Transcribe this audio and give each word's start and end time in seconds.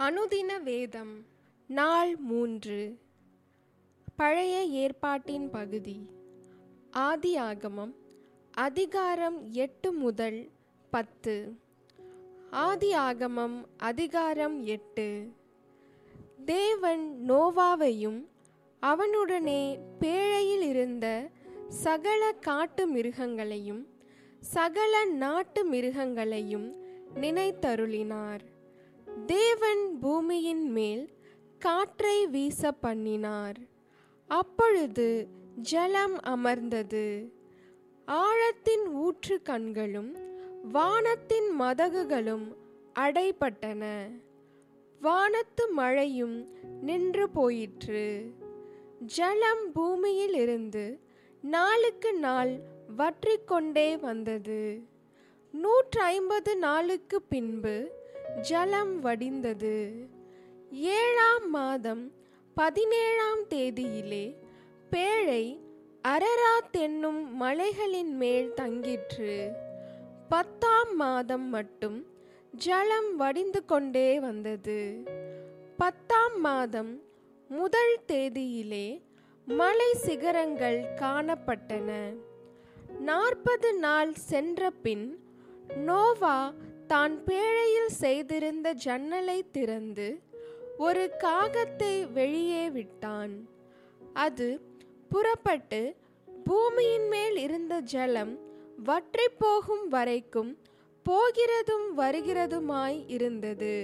அனுதின 0.00 0.62
வேதம் 0.62 1.26
நாள் 1.66 2.16
மூன்று. 2.16 2.98
பழைய 4.16 4.64
ஏற்பாட்டின் 4.64 5.50
பகுதி. 5.50 6.10
ஆதி 6.90 7.36
ஆகமம் 7.36 7.94
அதிகாரம் 8.52 9.52
எட்டு 9.52 9.92
முதல் 9.92 10.50
பத்து. 10.90 11.56
ஆதி 12.50 12.92
ஆகமம் 12.92 13.64
அதிகாரம் 13.76 14.62
எட்டு. 14.62 15.32
தேவன் 16.44 17.24
நோவாவையும் 17.28 18.26
அவனுடனே 18.82 19.78
பேழையில் 20.00 20.62
இருந்த 20.62 21.30
சகல 21.68 22.32
காட்டு 22.32 22.94
மிருகங்களையும் 22.94 23.86
சகல 24.40 25.04
நாட்டு 25.04 25.72
மிருகங்களையும் 25.72 26.74
நினைத்தருளினார். 27.14 28.49
தேவன் 29.26 29.98
பூமியின் 30.00 30.70
மேல் 30.70 31.10
காற்றை 31.58 32.26
வீச 32.26 32.72
பண்ணினார் 32.72 33.56
அப்பொழுது 34.26 35.28
ஜலம் 35.56 36.20
அமர்ந்தது. 36.20 37.32
ஆழத்தின் 38.04 38.86
ஊற்று 38.86 39.42
கண்களும் 39.42 40.16
வானத்தின் 40.72 41.60
மதகுகளும் 41.60 42.56
அடைபட்டன. 42.98 44.10
வானத்து 45.00 45.68
மழையும் 45.68 46.48
நின்று 46.82 47.30
போயிற்று. 47.30 48.24
ஜலம் 49.00 49.72
பூமியில் 49.72 50.34
இருந்து 50.34 51.00
நாளுக்கு 51.40 52.14
நாள் 52.14 52.58
வற்றிக்கொண்டே 52.96 53.96
வந்தது. 53.96 54.82
நூற்றி 55.52 56.00
ஐம்பது 56.00 56.56
நாளுக்கு 56.56 57.22
பின்பு 57.22 57.99
ஜலம் 58.36 59.04
வடிந்தது. 59.04 59.92
ஏழாம் 60.70 61.50
மாதம் 61.50 62.12
பதினேழாம் 62.54 63.42
தேதியிலே 63.48 64.34
பேழை 64.90 65.60
அரராத் 66.08 66.72
என்னும் 66.72 67.36
மலைகளின் 67.36 68.16
மேல் 68.16 68.52
தங்கிற்று. 68.54 69.52
பத்தாம் 70.28 70.96
மாதம் 70.96 71.48
மட்டும் 71.48 72.06
ஜலம் 72.52 73.16
வடிந்து 73.16 73.64
கொண்டே 73.64 74.20
வந்தது. 74.20 75.02
பத்தாம் 75.76 76.40
மாதம் 76.40 77.02
முதல் 77.48 77.98
தேதியிலே 78.08 79.02
மலை 79.46 79.94
சிகரங்கள் 79.94 80.80
காணப்பட்டன. 80.96 82.14
நாற்பது 82.98 83.74
நாள் 83.74 84.14
சென்ற 84.14 84.70
பின் 84.70 85.20
நோவா 85.76 86.52
தான் 86.92 87.14
பேழையில் 87.26 87.92
செய்திருந்த 88.02 88.68
ஜன்னலை 88.84 89.38
திறந்து 89.56 90.08
ஒரு 90.86 91.04
காகத்தை 91.24 91.94
வெளியே 92.18 92.64
விட்டான். 92.76 93.34
அது 94.24 94.48
புறப்பட்டு 95.12 95.80
பூமியின் 96.46 97.08
மேல் 97.12 97.36
இருந்த 97.46 97.74
ஜலம் 97.92 98.32
வற்றி 98.88 99.26
போகும் 99.42 99.86
வரைக்கும் 99.88 100.52
போகிறதும் 101.06 101.88
வருகிறதுமாய் 102.00 102.98
இருந்தது. 103.16 103.74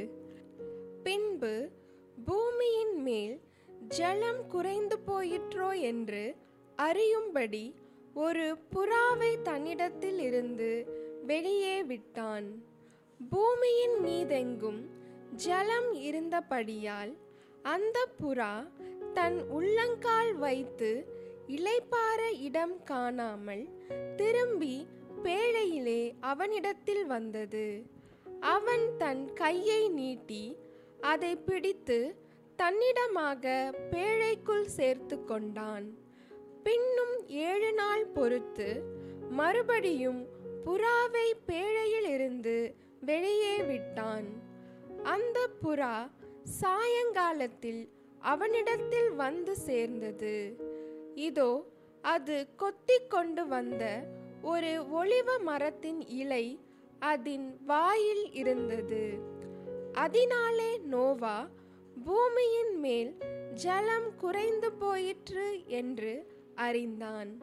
பின்பு 1.07 1.55
பூமியின் 2.19 2.97
மேல் 3.07 3.37
ஜலம் 3.97 4.43
குறைந்து 4.55 4.97
போயிற்றோ 5.09 5.71
என்று 5.91 6.25
அறியும்படி 6.79 7.65
ஒரு 8.27 8.47
புறாவை 8.73 9.33
தன்னிடத்தில் 9.49 10.21
இருந்து 10.29 10.71
வெளியே 11.31 11.77
விட்டான். 11.91 12.49
பூமியின் 13.21 13.95
மீதெங்கும் 14.05 14.81
ஜலம் 15.37 15.93
இருந்தபடியால் 15.93 17.13
அந்த 17.63 17.99
புறா 18.21 18.53
தன் 19.15 19.39
உள்ளங்கால் 19.49 20.35
வைத்து 20.35 20.91
இலைப்பார 21.47 22.21
இடம் 22.41 22.83
காணாமல் 22.85 23.65
திரும்பி 24.17 24.87
பேழையிலே 25.23 26.15
அவனிடத்தில் 26.21 27.07
வந்தது. 27.07 27.83
அவன் 28.41 28.97
தன் 28.99 29.33
கையை 29.33 29.89
நீட்டி 29.89 30.45
அதை 31.01 31.37
பிடித்து 31.37 31.99
தன்னிடமாக 32.57 33.75
பேழைக்குள் 33.91 34.67
சேர்த்து 34.79 35.25
கொண்டான். 35.25 35.87
பின்னும் 36.63 37.17
ஏழு 37.27 37.73
நாள் 37.73 38.07
பொறுத்து 38.07 38.69
மறுபடியும் 39.31 40.23
புறாவை 40.65 41.29
பேழையிலிருந்து 41.47 42.59
வெளியே 43.01 43.63
விட்டான். 43.63 44.25
அந்த 45.03 45.49
புறா 45.63 46.11
சாயங்காலத்தில் 46.43 47.89
அவனிடத்தில் 48.19 49.11
வந்து 49.11 49.57
சேர்ந்தது. 49.57 50.57
இதோ 51.15 51.67
அது 52.03 52.47
கொத்தி 52.57 53.07
கொண்டு 53.07 53.47
வந்த 53.47 54.07
ஒரு 54.43 54.85
ஒளிவ 54.95 55.39
மரத்தின் 55.41 56.07
இலை 56.07 56.61
அதன் 56.99 57.59
வாயில் 57.67 58.33
இருந்தது. 58.33 59.19
அதனாலே 59.93 60.79
நோவா 60.79 61.49
பூமியின் 62.05 62.81
மேல் 62.81 63.17
ஜலம் 63.55 64.17
குறைந்து 64.17 64.73
போயிற்று 64.73 65.67
என்று 65.67 66.27
அறிந்தான். 66.55 67.39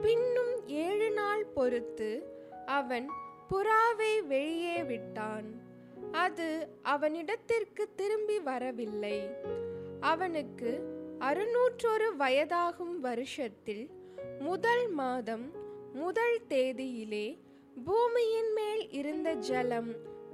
பின்னும் 0.00 0.66
ஏழு 0.66 1.10
நாள் 1.10 1.44
பொறுத்து 1.44 2.26
அவன் 2.66 3.10
புறாவை 3.54 4.26
வெளியே 4.26 4.82
விட்டான். 4.82 5.48
அது 6.12 6.68
அவனிடத்திற்கு 6.82 7.84
திரும்பி 7.96 8.38
வரவில்லை. 8.38 9.30
அவனுக்கு 10.00 10.70
அறுநூற்றொரு 11.18 12.08
வயதாகும் 12.18 12.96
வருஷத்தில் 13.00 13.90
முதல் 14.38 14.88
மாதம் 14.88 15.52
முதல் 15.92 16.40
தேதியிலே 16.48 17.38
பூமியின் 17.84 18.52
மேல் 18.52 18.90
இருந்த 18.90 19.32
ஜலம் 19.32 19.90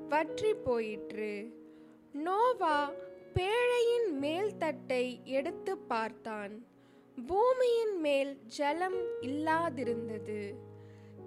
வற்றி 0.08 0.54
போயிற்று. 0.54 1.52
நோவா 2.12 2.90
பேழையின் 3.34 4.10
மேல் 4.18 4.56
தட்டை 4.56 5.20
எடுத்து 5.24 5.78
பார்த்தான். 5.78 6.66
பூமியின் 7.26 8.00
மேல் 8.00 8.38
ஜலம் 8.46 9.00
இல்லாதிருந்தது. 9.22 10.54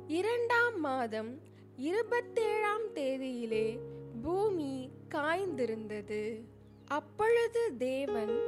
இரண்டாம் 0.07 0.79
மாதம் 0.79 1.39
இருபத்தேழாம் 1.77 2.87
தேதியிலே 2.93 3.79
பூமி 4.21 4.89
காய்ந்திருந்தது. 5.15 6.45
அப்பொழுது 6.85 7.77
தேவன் 7.77 8.39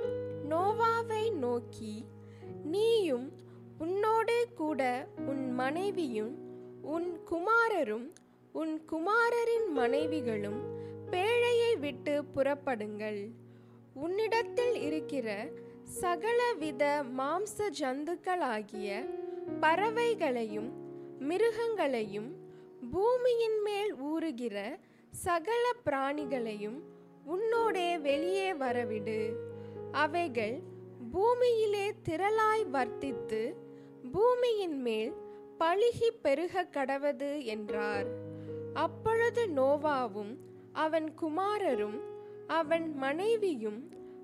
நோவாவை 0.49 1.33
நோக்கி 1.33 2.05
நீயும் 2.63 3.31
உன்னோடே 3.79 4.43
கூட 4.55 5.07
உன் 5.17 5.51
மனைவியும் 5.51 6.35
உன் 6.81 7.19
குமாரரும் 7.31 8.13
உன் 8.51 8.85
குமாரரின் 8.85 9.67
மனைவிகளும் 9.67 10.61
பேழையை 11.11 11.79
விட்டு 11.79 12.23
புறப்படுங்கள். 12.35 13.29
உன்னிடத்தில் 13.93 14.81
இருக்கிற 14.81 15.47
சகலவித 15.83 17.03
மாம்ச 17.17 17.69
ஜந்துக்களாகிய 17.79 19.05
பறவைகளையும் 19.61 20.71
மிருகங்களையும் 21.19 22.31
பூமியின் 22.91 23.61
மேல் 23.61 23.91
ஊறுகிற 24.03 24.57
சகல 25.11 25.63
பிராணிகளையும் 25.85 26.79
உன்னோடே 27.25 27.99
வெளியே 28.01 28.53
வரவிடு. 28.53 29.19
அவைகள் 29.91 30.57
பூமியிலே 31.11 31.93
திரளாய் 32.09 32.65
வர்த்தித்து 32.73 33.41
பூமியின் 34.11 34.81
மேல் 34.81 35.13
பழுகி 35.59 36.09
பெருக 36.21 36.63
கடவது 36.71 37.43
என்றார். 37.45 38.07
அப்பொழுது 38.73 39.47
நோவாவும் 39.55 40.33
அவன் 40.71 41.13
குமாரரும் 41.21 41.99
அவன் 42.47 42.87
மனைவியும் 42.95 43.81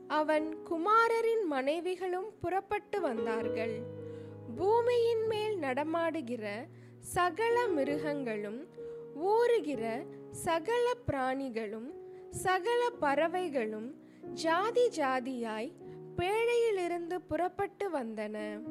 அவன் 0.08 0.48
குமாரரின் 0.70 1.46
மனைவிகளும் 1.50 2.30
புறப்பட்டு 2.40 3.02
வந்தார்கள். 3.02 3.76
பூமியின் 4.56 5.26
மேல் 5.28 5.58
நடமாடுகிற 5.58 6.46
சகல 7.02 7.68
மிருகங்களும் 7.68 8.68
ஊறுகிற 9.16 10.06
சகல 10.32 10.94
பிராணிகளும் 11.08 11.90
சகல 12.30 12.90
பறவைகளும் 13.02 13.96
ஜாதி 14.34 14.90
ஜாதியாய் 14.90 15.72
பேழையிலிருந்து 16.16 17.16
புறப்பட்டு 17.28 17.90
வந்தன. 17.90 18.62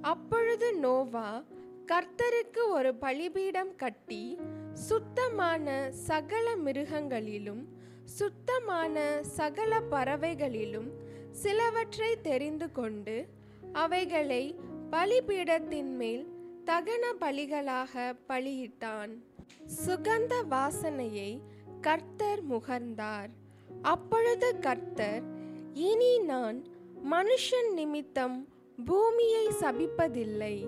அப்பொழுது 0.00 0.74
நோவா 0.74 1.44
கர்த்தருக்கு 1.86 2.68
ஒரு 2.68 2.94
பலிபீடம் 2.94 3.76
கட்டி 3.76 4.38
சுத்தமான 4.72 5.90
சகல 5.92 6.56
மிருகங்களிலும் 6.56 7.68
சுத்தமான 8.04 9.22
சகல 9.22 9.80
பறவைகளிலும் 9.80 10.88
சிலவற்றை 11.30 12.20
தெரிந்து 12.20 12.72
கொண்டு 12.72 13.28
அவைகளை 13.72 14.58
பலிபீடத்தின் 14.90 15.92
மேல் 15.96 16.33
தகன 16.64 17.04
பலிகளாக 17.20 18.16
பலியிட்டான். 18.28 19.12
சுகந்த 19.86 20.34
வாசனையை 20.50 21.40
கர்த்தர் 21.80 22.48
முகர்ந்தார். 22.48 23.28
அப்பொழுது 23.82 24.58
கர்த்தர் 24.58 25.22
இனி 25.74 26.18
நான் 26.18 26.64
மனுஷன் 27.10 27.72
நிமித்தம் 27.72 28.48
பூமியை 28.84 29.46
சபிப்பதில்லை. 29.46 30.66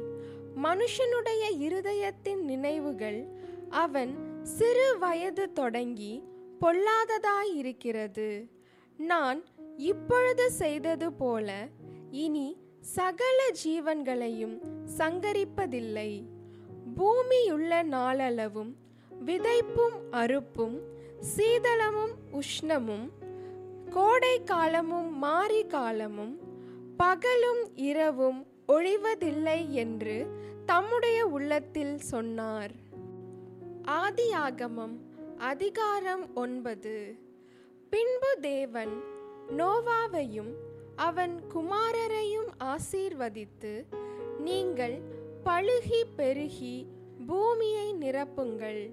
மனுஷனுடைய 0.63 1.43
இருதயத்தின் 1.61 2.41
நினைவுகள் 2.41 3.27
அவன் 3.69 4.43
சிறு 4.43 4.99
வயது 4.99 5.53
தொடங்கி 5.53 6.23
பொல்லாததாயிருக்கிறது. 6.61 8.51
நான் 8.97 9.45
இப்பொழுது 9.77 10.51
செய்தது 10.51 11.13
போல 11.13 11.69
இனி 12.11 12.57
சகல 12.87 13.51
ஜீவன்களையும் 13.65 14.61
சங்கரிப்பதில்லை. 14.99 16.23
பூமியுள்ள 16.97 17.83
நாளளவும் 17.83 18.77
விதைப்பும் 19.27 19.97
அறுப்பும் 20.11 20.77
சீதளமும் 21.37 22.15
உஷ்ணமும் 22.33 23.09
கோடை 23.91 24.43
காலமும் 24.43 25.19
மாரி 25.19 25.67
காலமும் 25.67 26.39
பகலும் 26.97 27.77
இரவும் 27.77 28.47
ஒழிவதில்லை 28.69 29.69
என்று 29.69 30.27
தம்முடைய 30.67 31.27
உள்ளத்தில் 31.27 31.99
சொன்னார். 31.99 32.71
ஆதியாகமம் 33.85 34.97
அதிகாரம் 35.39 36.35
ஒன்பது. 36.35 37.19
பின்பு 37.91 38.37
தேவன் 38.41 39.03
நோவாவையும் 39.57 40.53
அவன் 40.97 41.43
குமாரரையும் 41.55 42.51
ஆசீர்வதித்து 42.65 43.87
நீங்கள் 44.39 45.01
பழுகி 45.45 46.03
பெருகி 46.17 46.87
பூமியை 47.27 47.95
நிரப்புங்கள். 47.95 48.91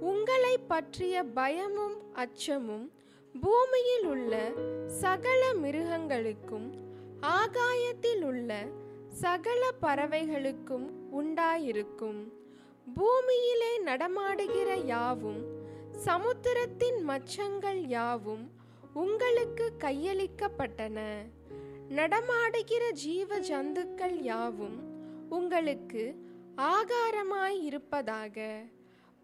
உங்களை 0.00 0.58
பற்றிய 0.58 1.22
பயமும் 1.22 2.14
அச்சமும் 2.14 2.92
பூமியில் 3.34 4.06
உள்ள 4.06 4.52
சகல 4.86 5.54
மிருகங்களுக்கும் 5.54 6.74
ஆகாயத்தில் 7.20 8.22
உள்ள 8.22 8.66
சகல 9.08 9.72
பறவைகளுக்கும் 9.82 10.86
உண்டாயிருக்கும். 11.12 12.20
பூமியிலே 12.94 13.78
நடமாடுகிற 13.78 14.74
யாவும் 14.76 15.40
சமுத்திரத்தின் 16.04 17.08
மச்சங்கள் 17.08 17.86
யாவும் 17.86 18.44
உங்களுக்கு 19.02 19.66
கையளிக்கப்பட்டன. 19.78 20.98
நடமாடுகிற 21.88 22.90
ஜீவ 22.90 23.38
ஜந்துக்கள் 23.40 24.14
யாவும் 24.20 24.78
உங்களுக்கு 25.28 26.04
ஆகாரமாய் 26.56 27.58
இருப்பதாக. 27.62 28.62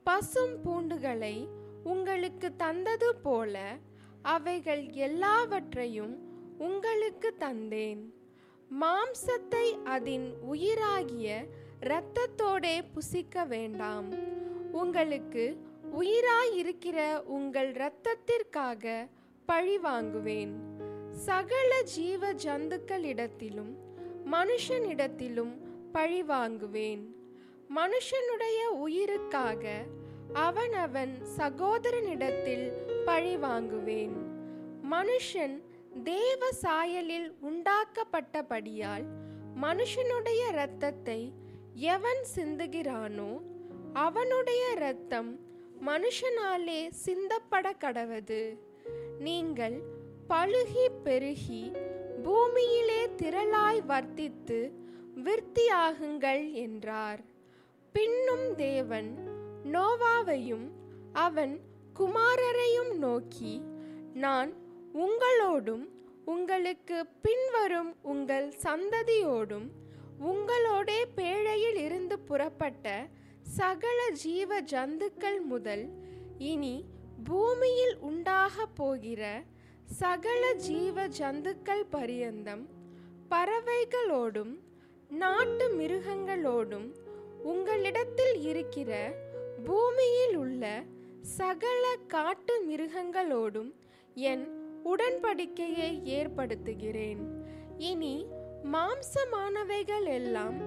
பசும் 0.04 0.54
பூண்டுகளை 0.64 1.36
உங்களுக்கு 1.84 2.56
தந்தது 2.56 3.14
போல 3.14 3.76
அவைகள் 4.22 4.84
எல்லாவற்றையும் 4.90 6.14
உங்களுக்கு 6.58 7.34
தந்தேன். 7.38 8.02
மாம்சத்தை 8.80 9.66
அதன் 9.84 10.28
உயிராகிய 10.52 11.46
இரத்தத்தோடே 11.80 12.84
புசிக்க 12.92 13.44
வேண்டாம். 13.44 14.10
உங்களுக்கு 14.72 15.46
உயிராயிருக்கிற 16.00 17.22
உங்கள் 17.22 17.72
இரத்தத்திற்காக 17.72 19.08
பழி 19.52 19.78
வாங்குவேன். 19.78 20.52
சகல 21.10 21.82
ஜீவ 21.82 22.32
ஜந்துக்களிடத்திலும் 22.32 23.72
மனுஷனிடத்திலும் 24.32 25.52
பழி 25.92 26.22
வாங்குவேன். 26.22 27.14
மனுஷனுடைய 27.76 28.60
உயிருக்காக 28.64 29.64
அவன் 30.32 30.72
அவன் 30.72 31.18
சகோதரனிடத்தில் 31.36 32.66
பழி 33.04 33.36
வாங்குவேன். 33.36 34.16
மனுஷன் 34.90 35.62
தேவ 36.04 36.48
சாயலில் 36.62 37.30
உண்டாக்கப்பட்டபடியால் 37.42 39.06
மனுஷனுடைய 39.62 40.48
இரத்தத்தை 40.48 41.32
எவன் 41.74 42.24
சிந்துகிறானோ 42.36 43.40
அவனுடைய 43.92 44.72
இரத்தம் 44.76 45.40
மனுஷனாலே 45.86 46.90
சிந்தப்பட 47.04 47.72
கடவது 47.84 48.56
நீங்கள் 49.18 49.82
பழுகி 50.28 50.88
பெருகி 51.04 51.72
பூமியிலே 52.22 53.06
திரளாய் 53.06 53.82
வர்த்தித்து 53.88 54.72
விருத்தியாகுங்கள் 55.24 56.52
என்றார். 56.52 57.20
பின்னும் 57.92 58.54
தேவன் 58.54 59.18
நோவாவையும் 59.64 60.68
அவன் 61.12 61.60
குமாரரையும் 61.98 62.96
நோக்கி 62.96 63.62
நான் 64.14 64.52
உங்களோடும் 64.94 65.88
உங்களுக்கு 66.24 67.06
பின்வரும் 67.22 67.96
உங்கள் 68.02 68.52
சந்ததியோடும் 68.62 69.70
உங்களோடே 70.24 71.04
பேழையில் 71.16 71.76
இருந்து 71.76 72.18
புறப்பட்ட 72.18 73.06
சகல 73.42 74.10
ஜீவ 74.10 74.62
ஜந்துக்கள் 74.62 75.40
முதல் 75.40 75.88
இனி 76.38 76.84
பூமியில் 77.24 77.96
உண்டாக 77.98 78.66
போகிற 78.66 79.42
சகல 79.86 80.52
ஜீவ 80.52 81.06
ஜந்துக்கள் 81.06 81.84
பரியந்தம் 81.90 82.68
பறவைகளோடும் 83.30 84.58
நாட்டு 85.08 85.76
மிருகங்களோடும் 85.76 86.94
உங்களிடத்தில் 87.42 88.42
இருக்கிற 88.42 89.12
பூமியில் 89.64 90.36
உள்ள 90.36 90.82
சகல 91.22 91.96
காட்டு 92.06 92.66
மிருகங்களோடும் 92.68 93.74
என் 94.14 94.60
உடன்படிக்கையை 94.84 96.02
ஏற்படுத்துகிறேன். 96.04 97.44
இனி 97.76 98.26
மாம்சமானவைகள் 98.72 100.04
எல்லாம் 100.04 100.60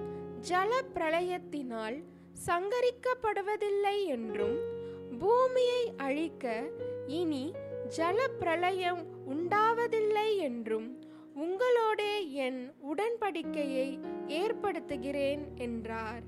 ஜல 0.48 0.70
பிரளயத்தினால் 0.94 2.04
சங்கரிக்கப்படுவதில்லை 2.46 4.06
என்றும் 4.06 4.75
பூமியை 5.18 5.92
அழிக்க 5.96 6.62
இனி 7.06 7.52
ஜலப்பிரளயம் 7.96 9.02
உண்டாவதில்லை 9.28 10.36
என்றும் 10.36 10.98
உங்களோடே 11.36 12.32
என் 12.32 12.74
உடன்படிக்கையை 12.94 13.98
ஏற்படுத்துகிறேன் 14.26 15.54
என்றார். 15.56 16.22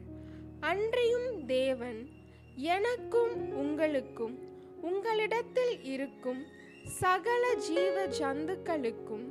அன்றியும் 0.61 1.47
தேவன் 1.47 2.09
எனக்கும் 2.55 3.55
உங்களுக்கும் 3.55 4.39
உங்களிடத்தில் 4.83 5.83
இருக்கும் 5.83 6.47
சகல 6.85 7.55
ஜீவ 7.55 8.07
ஜந்துக்களுக்கும் 8.07 9.27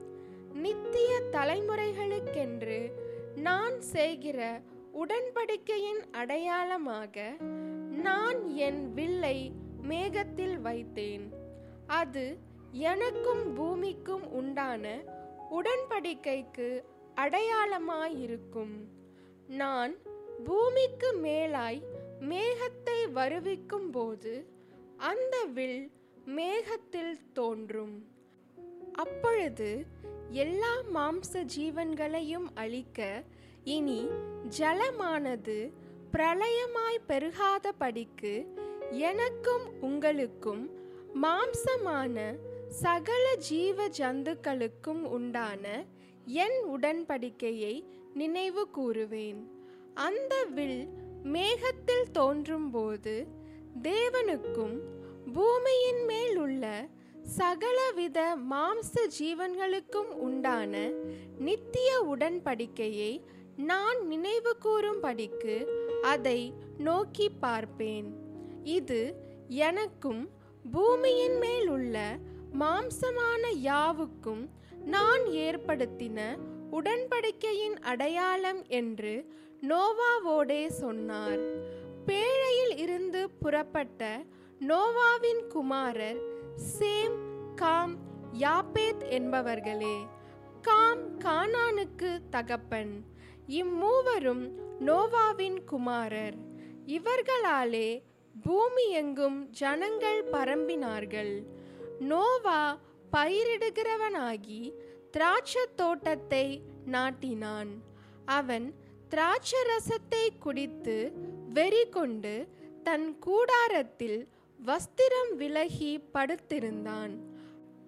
நித்திய 0.53 1.22
தலைமுறைகளுக்கென்று 1.31 2.91
நான் 3.36 3.81
செய்கிற 3.81 4.62
உடன்படிக்கையின் 4.91 6.03
அடையாளமாக 6.12 7.34
நான் 8.04 8.39
என் 8.56 8.94
வில்லை 8.94 9.51
மேகத்தில் 9.82 10.58
வைத்தேன். 10.63 11.25
அது 11.88 12.38
எனக்கும் 12.72 13.54
பூமிக்கும் 13.54 14.32
உண்டான 14.32 14.98
உடன்படிக்கைக்கு 15.51 16.84
அடையாளமாயிருக்கும். 17.16 18.75
நான் 19.48 19.94
பூமிக்கு 20.44 21.13
மேலாய் 21.13 21.82
மேகத்தை 22.20 23.00
வருவிக்கும் 23.13 23.89
போது 23.92 24.48
அந்த 24.98 25.44
வில் 25.54 25.92
மேகத்தில் 26.25 27.18
தோன்றும். 27.34 28.08
அப்பொழுது 28.94 29.86
எல்லா 30.30 30.74
மாம்ச 30.94 31.46
ஜீவன்களையும் 31.58 32.48
அழிக்க 32.54 33.24
இனி 33.63 34.08
ஜலமானது 34.58 35.72
பிரளயமாய் 36.11 36.99
பெருகாதபடிக்கு 37.07 38.47
எனக்கும் 38.89 39.81
உங்களுக்கும் 39.81 40.69
மாம்சமான 41.23 42.35
சகல 42.67 43.35
ஜீவ 43.35 43.87
ஜந்துக்களுக்கும் 43.87 45.03
உண்டான 45.03 45.85
என் 46.25 46.65
உடன்படிக்கையை 46.65 47.83
நினைவு 48.13 48.67
கூறுவேன். 48.77 49.47
அந்த 49.93 50.43
வில் 50.43 50.87
மேகத்தில் 51.23 52.11
தோன்றும்போது 52.11 53.27
தேவனுக்கும் 53.81 54.79
பூமியின் 55.33 56.05
மேல் 56.05 56.37
உள்ள 56.37 56.89
சகலவித 57.23 58.37
மாம்ச 58.51 59.07
ஜீவன்களுக்கும் 59.19 60.09
உண்டான 60.17 60.89
நித்திய 61.37 62.01
உடன்படிக்கையை 62.01 63.21
நான் 63.57 64.07
நினைவு 64.07 64.57
கூறும்படிக்கு 64.57 65.67
அதை 66.01 66.53
நோக்கி 66.77 67.29
பார்ப்பேன். 67.29 68.15
இது 68.63 69.15
எனக்கும் 69.47 70.29
பூமியின் 70.71 71.37
மேல் 71.37 71.67
உள்ள 71.67 72.17
மாம்சமான 72.59 73.49
யாவுக்கும் 73.63 74.49
நான் 74.85 75.21
ஏற்படுத்தின 75.21 76.37
உடன்படிக்கையின் 76.71 77.79
அடையாளம் 77.79 78.65
என்று 78.67 79.33
நோவாவோடே 79.61 80.67
சொன்னார். 80.67 81.39
பேழையில் 82.05 82.77
இருந்து 82.77 83.29
புறப்பட்ட 83.29 84.23
நோவாவின் 84.59 85.47
குமாரர் 85.47 86.19
சேம் 86.79 87.17
காம் 87.55 87.97
யாப்பேத் 88.33 89.03
என்பவர்களே 89.09 90.07
காம் 90.61 91.19
கானானுக்கு 91.19 92.19
தகப்பன். 92.29 93.15
இம்மூவரும் 93.48 94.51
நோவாவின் 94.80 95.63
குமாரர். 95.63 96.36
இவர்களாலே 96.86 98.01
பூமி 98.44 98.89
எங்கும் 98.89 99.50
ஜனங்கள் 99.50 100.25
பரம்பினார்கள். 100.25 101.44
நோவா 102.00 102.77
பயிரிடுகிறவனாகி 103.12 104.74
திராட்சத் 105.18 105.74
தோட்டத்தை 105.75 106.62
நாட்டினான். 106.86 107.70
அவன் 108.25 108.74
திராட்சரசத்தை 109.10 110.30
குடித்து 110.39 111.12
வெறி 111.50 111.89
கொண்டு 111.89 112.48
தன் 112.84 113.20
கூடாரத்தில் 113.20 114.27
வஸ்திரம் 114.66 115.36
விலகி 115.36 116.00
படுத்திருந்தான். 116.13 117.18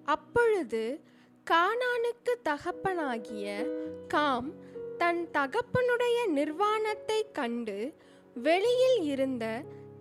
அப்பொழுது 0.04 1.02
கானானுக்கு 1.52 2.42
தகப்பனாகிய 2.44 3.66
காம் 4.08 4.68
தன் 5.02 5.20
தகப்பனுடைய 5.36 6.18
நிர்வாணத்தை 6.38 7.20
கண்டு 7.38 7.76
வெளியில் 8.36 9.00
இருந்த 9.12 9.46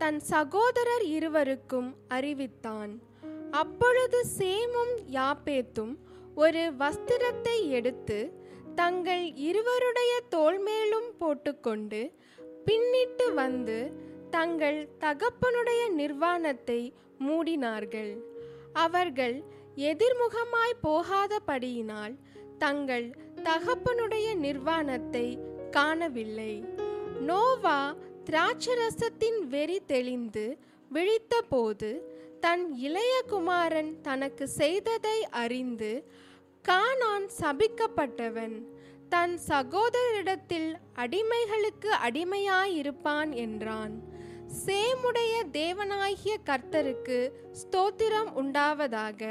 தன் 0.01 0.19
சகோதரர் 0.31 1.05
இருவருக்கும் 1.17 1.91
அறிவித்தான். 2.17 2.93
அப்பொழுது 3.61 4.19
சேமும் 4.39 4.95
யாப்பேத்தும் 5.19 5.95
ஒரு 6.45 6.63
வஸ்திரத்தை 6.83 7.57
எடுத்து 7.79 8.19
தங்கள் 8.81 9.25
இருவருடைய 9.49 10.13
தோல்மேலும் 10.35 11.11
போட்டுக்கொண்டு 11.21 12.01
பின்னிட்டு 12.67 13.27
வந்து 13.43 13.79
தங்கள் 14.31 14.81
தகப்பனுடைய 15.05 15.83
நிர்வாணத்தை 16.01 16.81
மூடினார்கள். 17.27 18.13
அவர்கள் 18.85 19.37
எதிர்முகமாய் 19.91 20.81
போகாதபடியினால் 20.87 22.15
தங்கள் 22.59 23.07
தகப்பனுடைய 23.43 24.35
நிர்வாணத்தை 24.35 25.27
காணவில்லை. 25.71 26.65
நோவா 27.21 27.95
திராட்சரசத்தின் 28.25 29.39
வெறி 29.49 29.79
தெளிந்து 29.87 30.47
விழித்தபோது 30.95 31.91
தன் 32.41 32.65
இளைய 32.79 33.15
குமாரன் 33.27 34.01
தனக்கு 34.01 34.49
செய்ததை 34.49 35.19
அறிந்து 35.43 35.93
கானான் 36.65 37.29
சபிக்கப்பட்டவன் 37.41 38.57
தன் 39.09 39.39
சகோதரரிடத்தில் 39.49 40.71
அடிமைகளுக்கு 40.97 41.91
அடிமையாயிருப்பான் 42.07 43.31
என்றான். 43.45 43.95
சேமுடைய 44.65 45.35
தேவனாகிய 45.53 46.35
கர்த்தருக்கு 46.47 47.19
ஸ்தோத்திரம் 47.61 48.31
உண்டாவதாக. 48.43 49.23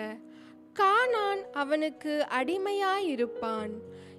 கானான் 0.79 1.41
அவனுக்கு 1.51 2.27
அடிமையாயிருப்பான். 2.29 3.69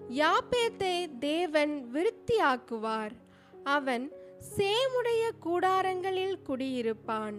யாப்பேத்தை 0.09 1.19
தேவன் 1.19 1.91
விருத்தியாக்குவார். 1.95 3.17
அவன் 3.65 4.13
சேமுடைய 4.57 5.31
கூடாரங்களில் 5.45 6.37
குடியிருப்பான். 6.49 7.35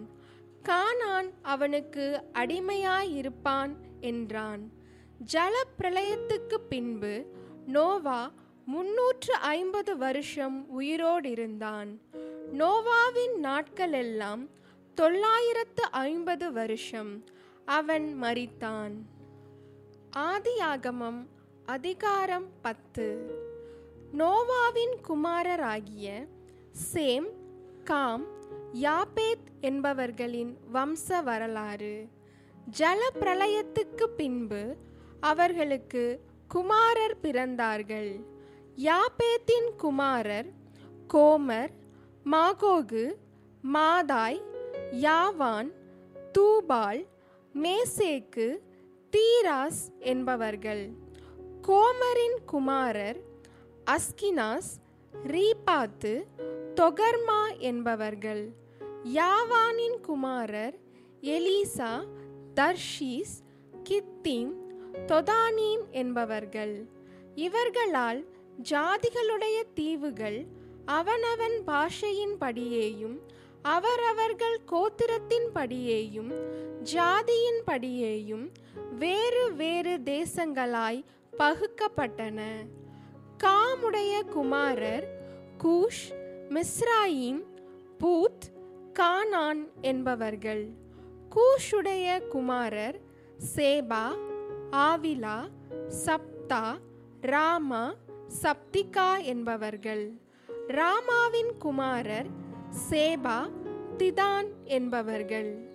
கானான் 0.62 1.30
அவனுக்கு 1.42 2.22
அடிமையாயிருப்பான் 2.32 3.74
என்றான். 4.00 4.70
ஜல 5.32 5.52
பிரளயத்துக்கு 5.78 6.54
பின்பு 6.68 7.24
நோவா 7.66 8.30
முன்னூற்று 8.66 9.34
ஐம்பது 9.34 9.96
வருஷம் 9.96 10.80
உயிரோடிருந்தான். 10.80 11.98
நோவாவின் 12.52 13.36
நாட்களெல்லாம் 13.42 14.48
தொள்ளாயிரத்து 14.94 15.82
ஐம்பது 15.90 16.52
வருஷம். 16.52 17.24
அவன் 17.70 18.16
மறித்தான் 18.22 18.92
ஆதியாகமம் 20.16 21.26
அதிகாரம் 21.66 22.46
பத்து. 22.62 23.30
நோவாவின் 24.18 24.94
குமாரராகிய 25.08 26.28
சேம் 26.92 27.26
காம் 27.84 28.24
யாபேத் 28.72 29.48
என்பவர்களின் 29.60 30.56
வம்ச 30.72 31.22
வரலாறு. 31.22 32.08
ஜல 32.78 33.00
பிரளயத்துக்கு 33.20 34.04
பின்பு 34.16 34.76
அவர்களுக்கு 35.20 36.20
குமாரர் 36.48 37.18
பிறந்தார்கள். 37.22 38.24
யாபேத்தின் 38.76 39.76
குமாரர் 39.76 40.52
கோமர் 41.14 41.70
மாகோகு 42.24 43.14
மாதாய் 43.72 44.42
யாவான் 44.90 45.72
தூபால் 46.32 47.18
மேசேக்கு 47.54 48.58
தீராஸ் 49.10 49.98
என்பவர்கள். 49.98 50.90
கோமரின் 51.68 52.44
குமாரர் 52.46 53.20
அஸ்கினாஸ் 53.90 54.80
ரீபாத்து 55.26 56.24
தொகர்மா 56.74 57.58
என்பவர்கள். 57.58 58.52
யாவானின் 59.14 60.00
குமாரர் 60.02 60.78
எலீசா 61.20 62.06
தர்ஷீஸ் 62.54 63.44
கித்தீம் 63.82 64.52
தொதானீம் 65.06 65.90
என்பவர்கள். 65.90 66.88
இவர்களால் 67.34 68.24
ஜாதிகளுடைய 68.70 69.62
தீவுகள் 69.74 70.46
அவனவன் 70.84 71.62
பாஷையின்படியேயும் 71.66 72.38
படியேயும் 72.40 73.18
அவரவர்கள் 73.62 74.60
கோத்திரத்தின் 74.64 75.48
படியேயும் 75.54 76.32
ஜாதியின் 76.94 77.60
படியேயும் 77.66 78.52
வேறு 78.98 79.54
வேறு 79.54 80.00
தேசங்களாய் 80.04 81.04
பகுக்கப்பட்டன. 81.38 82.40
காமுடைய 83.38 84.24
குமாரர் 84.24 85.06
கூஷ் 85.64 86.06
மிஸ்ராயிம் 86.48 87.42
பூத் 88.00 88.46
கானான் 88.92 89.68
என்பவர்கள். 89.80 90.68
கூஷுடைய 91.30 92.26
குமாரர் 92.26 93.00
சேபா 93.56 94.16
ஆவிலா 94.72 95.48
சப்தா 96.06 96.78
ராமா 97.20 97.94
சப்திகா 98.42 99.24
என்பவர்கள். 99.24 100.12
ராமாவின் 100.68 101.56
குமாரர் 101.58 102.39
சேபா 102.90 103.50
திதான் 103.98 104.46
என்பவர்கள். 104.64 105.68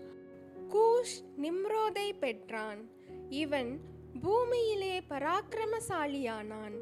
கூஷ் 0.69 1.15
நிம்ரோதை 1.41 2.11
பெற்றான். 2.19 2.89
இவன் 3.29 3.79
பூமியிலே 4.21 4.99
பராக்கிரமசாலியானான். 4.99 6.79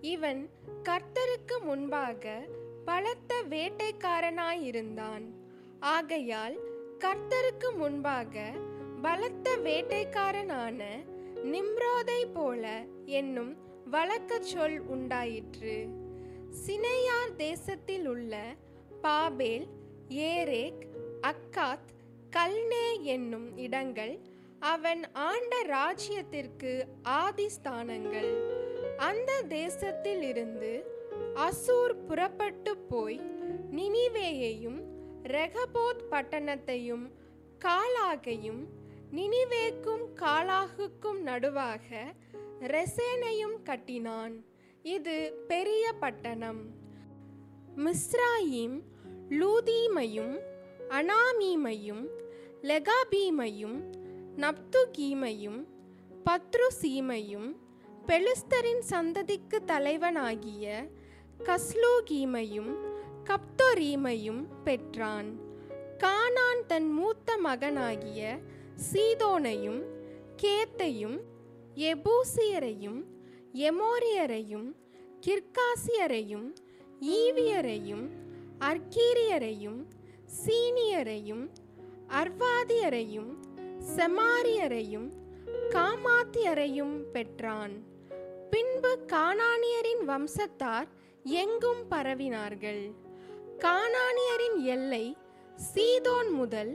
இவன் 0.00 0.50
கர்த்தருக்கு 0.82 1.60
முன்பாக 1.62 2.46
பலத்த 2.84 3.42
வேட்டைக்காரனாயிருந்தான். 3.50 5.22
ஆகையால் 5.80 6.58
கர்த்தருக்கு 6.98 7.76
முன்பாக 7.76 8.52
பலத்த 9.02 9.56
வேட்டைக்காரனான 9.56 10.84
நிம்ரோதை 11.44 12.26
போல 12.32 12.84
என்னும் 13.04 13.56
வழக்கச் 13.84 14.42
சொல் 14.42 14.80
உண்டாயிற்று. 14.80 15.86
சினையார் 16.66 17.36
தேசத்தில் 17.36 18.06
உள்ள 18.06 18.54
பாபேல் 19.04 19.66
ஏரேக் 20.08 20.82
அக்காத் 21.20 21.90
கல்னே 22.36 23.00
என்னும் 23.02 23.56
இடங்கள் 23.56 24.20
அவன் 24.58 25.12
ஆண்ட 25.12 25.56
ராஜ்யத்திற்கு 25.62 26.84
ஆதிஸ்தானங்கள். 27.04 28.30
அந்த 28.96 29.42
தேசத்தில் 29.42 30.22
இருந்து 30.22 30.84
அசூர் 31.34 32.06
புறப்பட்டு 32.06 32.76
போய் 32.76 33.20
நினிவேயையும் 33.72 34.80
ரெகபோத் 35.22 36.02
பட்டணத்தையும் 36.10 37.10
காலாகையும் 37.64 38.64
நினிவேக்கும் 39.12 40.06
காலாகுக்கும் 40.14 41.20
நடுவாக 41.24 42.04
ரெசேனையும் 42.60 43.62
கட்டினான். 43.64 44.44
இது 44.82 45.44
பெரிய 45.46 45.92
பட்டணம். 45.92 46.62
மிஸ்ராயிம் 47.76 48.80
லூதீமையும் 49.30 50.40
அனாமீமையும் 50.88 52.08
லெகாபீமையும் 52.62 53.78
நப்துகீமையும் 54.36 55.66
பத்ருசீமையும் 56.24 57.56
பெலிஸ்தரின் 58.06 58.82
சந்ததிக்கு 58.90 59.64
தலைவனாகிய 59.66 60.90
கஸ்லூகீமையும் 61.44 62.76
கப்தொரீமையும் 63.24 64.46
பெற்றான். 64.64 65.38
கானான் 65.98 66.66
தன் 66.66 66.90
மூத்த 66.90 67.36
மகனாகிய 67.36 68.38
சீதோனையும் 68.92 69.82
கேத்தையும் 70.42 71.18
எபூசியரையும் 71.74 73.04
எமோரியரையும் 73.52 74.74
கிர்காசியரையும் 75.26 76.54
ஈவியரையும் 77.00 78.23
அர்கீரியரையும் 78.66 79.80
சீனியரையும் 80.40 81.44
அர்வாதியரையும் 82.20 83.32
செமாரியரையும் 83.96 85.08
காமாத்தியரையும் 85.70 86.96
பெற்றான். 87.12 87.74
பின்பு 88.50 88.92
கானானியரின் 89.12 90.02
வம்சத்தார் 90.06 90.88
எங்கும் 91.22 91.82
பரவினார்கள். 91.90 92.84
கானானியரின் 93.58 94.58
எல்லை 94.64 95.16
சீதோன் 95.74 96.30
முதல் 96.30 96.72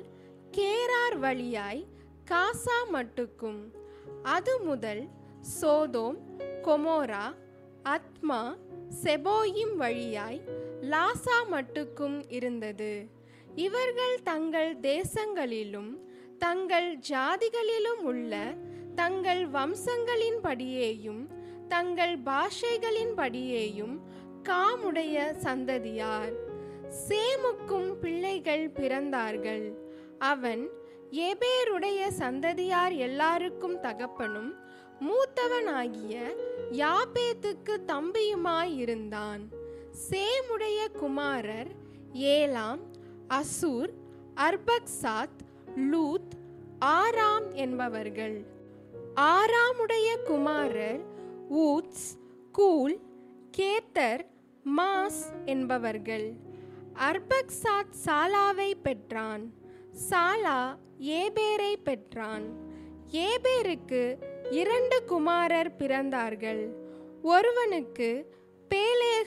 கேரார் 0.57 1.17
வழியாய் 1.17 1.85
காசா 2.31 2.79
மட்டுக்கும். 2.93 3.61
அது 4.23 4.59
முதல் 4.59 5.03
சோதோம் 5.61 6.17
கொமோரா 6.63 7.25
அத்மா 7.83 8.57
செபோயிம் 9.03 9.75
வழியாய் 9.75 10.41
லாசா 10.81 11.37
மட்டுக்கும் 11.51 12.23
இருந்தது. 12.29 13.05
இவர்கள் 13.55 14.19
தங்கள் 14.23 14.75
தேசங்களிலும் 14.75 15.97
தங்கள் 16.37 16.97
ஜாதிகளிலும் 16.97 18.03
உள்ள 18.03 18.53
தங்கள் 18.95 19.49
வம்சங்களின்படியேயும் 19.49 21.27
தங்கள் 21.67 22.19
பாஷைகளின்படியேயும் 22.19 23.99
காமுடைய 24.43 25.35
சந்ததியார். 25.37 26.33
சேமுக்கும் 27.07 27.99
பிள்ளைகள் 27.99 28.69
பிறந்தார்கள். 28.69 29.75
அவன் 30.17 30.69
எபேருடைய 31.11 32.07
சந்ததியார் 32.07 32.91
எல்லாருக்கும் 32.91 33.79
தகப்பனும் 33.79 34.51
மூத்தவனாகிய 35.01 36.15
யாபேத்துக்கு 36.71 37.75
தம்பியுமாயிருந்தான் 37.87 39.58
சேமுடைய 40.07 40.91
குமாரர் 40.91 41.67
ஏலாம் 42.13 42.79
அசூர் 43.29 43.89
அர்பக்சாத் 44.35 45.39
லூத் 45.75 46.31
ஆராம் 46.79 47.53
என்பவர்கள். 47.53 48.45
ஆராமுடைய 49.15 50.23
குமாரர் 50.25 51.01
ஊத்ஸ் 51.51 52.07
கூல் 52.51 52.99
கேத்தர் 53.57 54.25
மாஸ் 54.77 55.45
என்பவர்கள். 55.45 56.33
அர்பக்சாத் 56.93 57.93
சாலாவை 58.05 58.73
பெற்றான். 58.83 59.53
சாலா 60.09 60.77
ஏபேரை 60.99 61.75
பெற்றான். 61.83 62.47
ஏபேருக்கு 63.11 64.17
இரண்டு 64.49 65.03
குமாரர் 65.05 65.75
பிறந்தார்கள். 65.77 66.73
ஒருவனுக்கு 67.21 68.37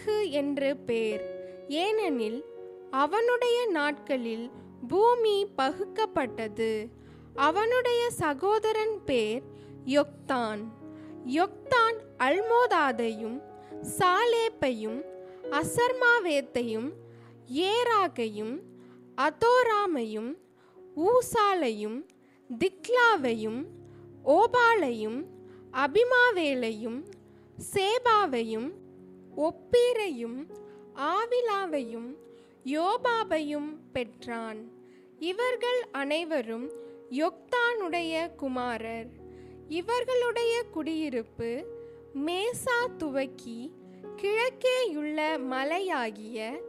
பேலேகு 0.06 0.30
என்று 0.30 0.76
பேர். 0.76 1.22
ஏனெனில் 1.68 2.44
அவனுடைய 2.90 3.66
நாட்களில் 3.66 4.50
பூமி 4.88 5.46
பகுக்கப்பட்டது. 5.58 6.88
அவனுடைய 7.34 8.10
சகோதரன் 8.10 9.04
பேர் 9.04 9.42
யொக்தான். 9.86 10.62
யொக்தான் 11.26 11.96
அல்மோதாதையும் 12.18 13.38
சாலேப்பையும் 13.98 15.00
அசர்மாவேத்தையும் 15.50 16.90
ஏராகையும் 17.52 18.56
அதோராமையும் 19.16 20.30
ஊசாலையும் 20.96 21.98
திக்லாவையும் 22.50 23.64
ஓபாலையும் 24.24 25.20
அபிமாவேலையும் 25.72 27.00
சேபாவையும் 27.74 28.70
ஒப்பீரையும் 29.36 30.46
ஆவிலாவையும் 30.96 32.16
யோபாபையும் 32.64 33.76
பெற்றான். 33.92 34.72
இவர்கள் 35.18 35.88
அனைவரும் 35.92 36.70
யொக்தானுடைய 37.10 38.34
குமாரர். 38.34 39.08
இவர்களுடைய 39.68 40.62
குடியிருப்பு 40.62 41.64
மேசா 42.26 42.96
துவக்கி 42.96 43.72
கிழக்கேயுள்ள 44.16 45.38
மலையாகிய 45.50 46.60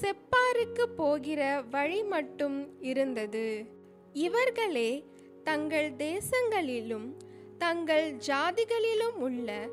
செப்பாருக்கு 0.00 0.84
போகிற 0.96 1.62
வழி 1.70 2.02
மட்டும் 2.02 2.82
இருந்தது. 2.82 3.64
இவர்களே 4.12 5.04
தங்கள் 5.44 5.92
தேசங்களிலும் 5.92 7.12
தங்கள் 7.58 8.16
ஜாதிகளிலும் 8.26 9.16
உள்ள 9.16 9.68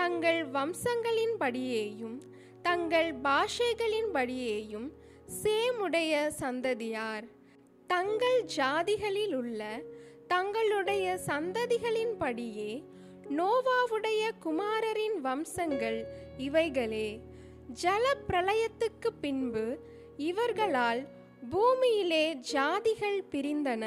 தங்கள் 0.00 0.46
வம்சங்களின்படியேயும் 0.50 2.18
தங்கள் 2.62 3.14
பாஷைகளின்படியேயும் 3.14 4.88
சேமுடைய 5.42 6.26
சந்ததியார். 6.26 7.26
தங்கள் 7.86 8.44
ஜாதிகளில் 8.56 9.34
உள்ள 9.34 9.82
தங்களுடைய 10.28 11.18
சந்ததிகளின்படியே 11.26 12.84
நோவாவுடைய 13.38 14.30
குமாரரின் 14.38 15.20
வம்சங்கள் 15.20 16.06
இவைகளே. 16.36 17.20
ஜல 17.82 18.04
பிரளயத்துக்கு 18.28 19.10
பின்பு 19.20 19.78
இவர்களால் 20.16 21.08
பூமியிலே 21.50 22.36
ஜாதிகள் 22.52 23.20
பிரிந்தன. 23.30 23.84